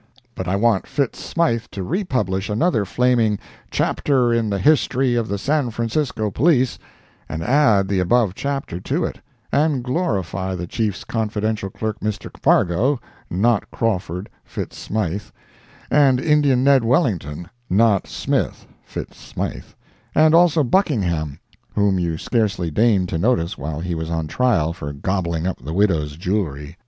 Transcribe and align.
But 0.33 0.47
I 0.47 0.55
want 0.55 0.87
Fitz 0.87 1.23
Smythe 1.23 1.65
to 1.69 1.83
re 1.83 2.03
publish 2.03 2.49
another 2.49 2.85
flaming 2.85 3.37
"chapter 3.69 4.33
in 4.33 4.49
the 4.49 4.57
history 4.57 5.13
of 5.13 5.27
the 5.27 5.37
San 5.37 5.69
Francisco 5.69 6.31
Police," 6.31 6.79
and 7.29 7.43
add 7.43 7.87
the 7.87 7.99
above 7.99 8.33
chapter 8.33 8.79
to 8.79 9.05
it, 9.05 9.19
and 9.51 9.83
glorify 9.83 10.55
the 10.55 10.65
Chief's 10.65 11.03
confidential 11.03 11.69
clerk 11.69 11.99
Mr. 11.99 12.31
Fargo 12.39 12.99
(not 13.29 13.69
Crawford, 13.69 14.27
Fitz 14.43 14.75
Smythe,) 14.79 15.25
and 15.91 16.19
Indian 16.19 16.63
Ned 16.63 16.83
Wellington 16.83 17.47
(not 17.69 18.07
"Smith," 18.07 18.65
Fitz 18.83 19.19
Smythe,) 19.21 19.69
and 20.15 20.33
also 20.33 20.63
Buckingham, 20.63 21.39
whom 21.75 21.99
you 21.99 22.17
scarcely 22.17 22.71
deigned 22.71 23.07
to 23.09 23.19
notice 23.19 23.55
while 23.55 23.79
he 23.81 23.93
was 23.93 24.09
on 24.09 24.25
trial 24.25 24.73
for 24.73 24.93
gobbling 24.93 25.45
up 25.45 25.59
the 25.63 25.75
widow's 25.75 26.17
jewelry. 26.17 26.75